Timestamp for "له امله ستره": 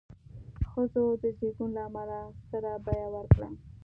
1.77-2.71